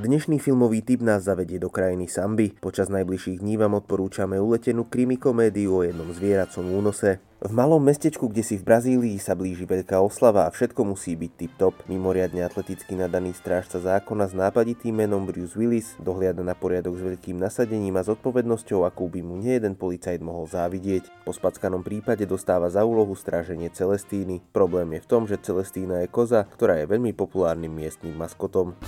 Dnešný 0.00 0.40
filmový 0.40 0.80
typ 0.80 1.04
nás 1.04 1.28
zavedie 1.28 1.60
do 1.60 1.68
krajiny 1.68 2.08
Samby. 2.08 2.56
Počas 2.56 2.88
najbližších 2.88 3.44
dní 3.44 3.60
vám 3.60 3.84
odporúčame 3.84 4.40
uletenú 4.40 4.88
krimi 4.88 5.20
komédiu 5.20 5.76
o 5.76 5.84
jednom 5.84 6.08
zvieracom 6.16 6.64
únose. 6.72 7.20
V 7.44 7.52
malom 7.52 7.84
mestečku, 7.84 8.32
kde 8.32 8.40
si 8.40 8.56
v 8.56 8.64
Brazílii, 8.64 9.20
sa 9.20 9.36
blíži 9.36 9.68
veľká 9.68 10.00
oslava 10.00 10.48
a 10.48 10.52
všetko 10.56 10.88
musí 10.88 11.20
byť 11.20 11.32
tip-top. 11.36 11.76
Mimoriadne 11.84 12.48
atleticky 12.48 12.96
nadaný 12.96 13.36
strážca 13.36 13.76
zákona 13.76 14.32
s 14.32 14.32
nápaditým 14.32 15.04
menom 15.04 15.28
Bruce 15.28 15.52
Willis 15.52 15.92
dohliada 16.00 16.40
na 16.40 16.56
poriadok 16.56 16.96
s 16.96 17.04
veľkým 17.04 17.36
nasadením 17.36 18.00
a 18.00 18.04
zodpovednosťou, 18.04 18.88
akú 18.88 19.04
by 19.12 19.20
mu 19.20 19.36
nejeden 19.36 19.76
policajt 19.76 20.24
mohol 20.24 20.48
závidieť. 20.48 21.12
Po 21.28 21.36
spackanom 21.36 21.84
prípade 21.84 22.24
dostáva 22.24 22.72
za 22.72 22.88
úlohu 22.88 23.12
stráženie 23.12 23.68
Celestíny. 23.68 24.40
Problém 24.48 24.96
je 24.96 25.04
v 25.04 25.10
tom, 25.12 25.28
že 25.28 25.36
Celestína 25.44 26.00
je 26.00 26.08
koza, 26.08 26.48
ktorá 26.56 26.80
je 26.80 26.88
veľmi 26.88 27.12
populárnym 27.12 27.68
miestnym 27.68 28.16
maskotom. 28.16 28.80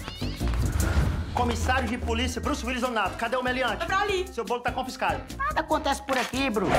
Comissário 1.35 1.89
de 1.89 1.97
polícia, 1.97 2.41
Bruce 2.41 2.65
Willis 2.65 2.83
Donato. 2.83 3.17
Cadê 3.17 3.37
o 3.37 3.43
meliante? 3.43 3.79
Tá 3.79 3.87
pra 3.87 4.01
ali. 4.01 4.27
Seu 4.33 4.45
bolo 4.45 4.61
tá 4.61 4.71
confiscado. 4.71 5.23
Nada 5.37 5.61
acontece 5.61 6.03
por 6.03 6.17
aqui, 6.19 6.51
Bruno. 6.51 6.73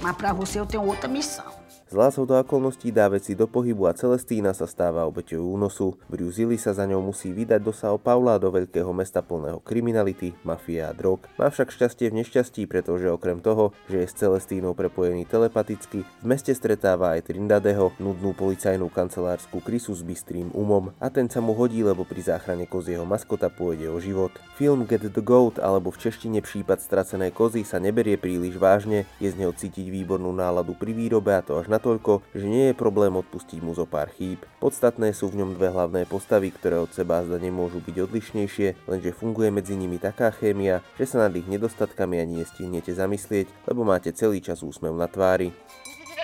Mas 0.00 0.16
pra 0.16 0.32
você 0.32 0.58
eu 0.58 0.66
tenho 0.66 0.84
outra 0.84 1.08
missão. 1.08 1.59
Zlá 1.90 2.06
do 2.14 2.38
okolností 2.38 2.94
dá 2.94 3.10
veci 3.10 3.34
do 3.34 3.50
pohybu 3.50 3.90
a 3.90 3.98
Celestína 3.98 4.54
sa 4.54 4.70
stáva 4.70 5.10
obeťou 5.10 5.42
únosu. 5.42 5.98
Bruzili 6.06 6.54
sa 6.54 6.70
za 6.70 6.86
ňou 6.86 7.02
musí 7.02 7.34
vydať 7.34 7.58
do 7.58 7.74
Sao 7.74 7.98
Paula 7.98 8.38
do 8.38 8.46
veľkého 8.46 8.94
mesta 8.94 9.26
plného 9.26 9.58
kriminality, 9.58 10.30
mafie 10.46 10.86
a 10.86 10.94
drog. 10.94 11.26
Má 11.34 11.50
však 11.50 11.74
šťastie 11.74 12.14
v 12.14 12.22
nešťastí, 12.22 12.70
pretože 12.70 13.10
okrem 13.10 13.42
toho, 13.42 13.74
že 13.90 14.06
je 14.06 14.06
s 14.06 14.14
Celestínou 14.22 14.70
prepojený 14.70 15.26
telepaticky, 15.26 16.06
v 16.06 16.26
meste 16.30 16.54
stretáva 16.54 17.18
aj 17.18 17.26
Trindadeho, 17.26 17.90
nudnú 17.98 18.38
policajnú 18.38 18.86
kancelárskú 18.86 19.58
krysu 19.58 19.90
s 19.90 20.06
bystrým 20.06 20.54
umom 20.54 20.94
a 21.02 21.10
ten 21.10 21.26
sa 21.26 21.42
mu 21.42 21.58
hodí, 21.58 21.82
lebo 21.82 22.06
pri 22.06 22.22
záchrane 22.22 22.70
kozieho 22.70 23.02
maskota 23.02 23.50
pôjde 23.50 23.90
o 23.90 23.98
život. 23.98 24.30
Film 24.54 24.86
Get 24.86 25.10
the 25.10 25.18
Goat 25.18 25.58
alebo 25.58 25.90
v 25.90 26.06
češtine 26.06 26.38
prípad 26.38 26.78
stracenej 26.78 27.34
kozy 27.34 27.66
sa 27.66 27.82
neberie 27.82 28.14
príliš 28.14 28.62
vážne, 28.62 29.10
je 29.18 29.26
z 29.26 29.34
neho 29.34 29.50
cítiť 29.50 29.90
výbornú 29.90 30.30
náladu 30.30 30.78
pri 30.78 30.94
výrobe 30.94 31.34
a 31.34 31.42
to 31.42 31.58
až 31.58 31.66
na 31.66 31.79
natoľko, 31.80 32.20
že 32.36 32.44
nie 32.44 32.68
je 32.68 32.76
problém 32.76 33.16
odpustiť 33.16 33.64
mu 33.64 33.72
zo 33.72 33.88
pár 33.88 34.12
chýb. 34.12 34.44
Podstatné 34.60 35.16
sú 35.16 35.32
v 35.32 35.40
ňom 35.40 35.56
dve 35.56 35.72
hlavné 35.72 36.04
postavy, 36.04 36.52
ktoré 36.52 36.76
od 36.76 36.92
seba 36.92 37.24
zda 37.24 37.40
nemôžu 37.40 37.80
byť 37.80 37.96
odlišnejšie, 38.04 38.84
lenže 38.84 39.16
funguje 39.16 39.48
medzi 39.48 39.80
nimi 39.80 39.96
taká 39.96 40.28
chémia, 40.28 40.84
že 41.00 41.08
sa 41.08 41.24
nad 41.24 41.32
ich 41.32 41.48
nedostatkami 41.48 42.20
ani 42.20 42.44
nestihnete 42.44 42.92
zamyslieť, 42.92 43.48
lebo 43.64 43.88
máte 43.88 44.12
celý 44.12 44.44
čas 44.44 44.60
úsmev 44.60 44.92
na 44.92 45.08
tvári. 45.08 45.56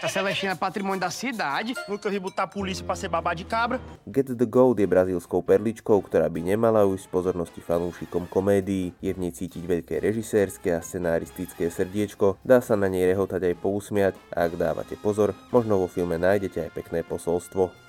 A 0.06 0.08
Celestina 0.08 0.52
é 0.52 0.54
patrimônio 0.54 1.00
da 1.00 1.10
cidade. 1.10 1.74
Nunca 1.88 2.08
vi 2.08 2.20
botar 2.20 2.44
a 2.44 2.46
polícia 2.46 2.84
pra 2.84 2.94
ser 2.94 3.08
babá 3.08 3.34
de 3.34 3.42
cabra. 3.42 3.80
Get 4.06 4.30
the 4.38 4.46
Gold 4.46 4.78
je 4.78 4.86
brazílskou 4.86 5.42
perličkou, 5.42 5.98
ktorá 5.98 6.30
by 6.30 6.46
nemala 6.46 6.86
ujsť 6.86 7.10
z 7.10 7.10
pozornosti 7.10 7.58
fanúšikom 7.58 8.30
komédií. 8.30 8.94
Je 9.02 9.10
v 9.10 9.18
nej 9.18 9.34
cítiť 9.34 9.66
veľké 9.66 9.98
režisérske 9.98 10.70
a 10.70 10.78
scenaristické 10.78 11.66
srdiečko, 11.66 12.38
dá 12.46 12.62
sa 12.62 12.78
na 12.78 12.86
nej 12.86 13.02
rehotať 13.02 13.50
aj 13.50 13.54
pousmiať 13.58 14.14
a 14.30 14.46
ak 14.46 14.54
dávate 14.54 14.94
pozor, 14.94 15.34
možno 15.50 15.82
vo 15.82 15.90
filme 15.90 16.14
nájdete 16.22 16.62
aj 16.62 16.70
pekné 16.70 17.02
posolstvo. 17.02 17.85